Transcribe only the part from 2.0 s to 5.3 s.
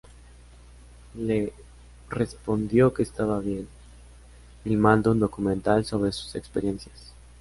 respondió que estaba bien, filmando un